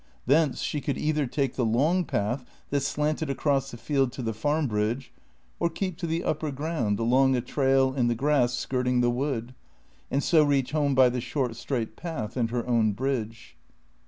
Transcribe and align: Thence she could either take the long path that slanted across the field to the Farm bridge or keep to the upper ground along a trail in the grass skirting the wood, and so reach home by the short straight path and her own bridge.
Thence 0.25 0.63
she 0.63 0.81
could 0.81 0.97
either 0.97 1.27
take 1.27 1.53
the 1.53 1.63
long 1.63 2.05
path 2.05 2.43
that 2.71 2.79
slanted 2.81 3.29
across 3.29 3.69
the 3.69 3.77
field 3.77 4.11
to 4.13 4.23
the 4.23 4.33
Farm 4.33 4.65
bridge 4.67 5.13
or 5.59 5.69
keep 5.69 5.95
to 5.99 6.07
the 6.07 6.23
upper 6.23 6.51
ground 6.51 6.97
along 6.97 7.35
a 7.35 7.39
trail 7.41 7.93
in 7.93 8.07
the 8.07 8.15
grass 8.15 8.55
skirting 8.55 9.01
the 9.01 9.11
wood, 9.11 9.53
and 10.09 10.23
so 10.23 10.43
reach 10.43 10.71
home 10.71 10.95
by 10.95 11.09
the 11.09 11.21
short 11.21 11.55
straight 11.55 11.95
path 11.95 12.35
and 12.35 12.49
her 12.49 12.65
own 12.67 12.93
bridge. 12.93 13.55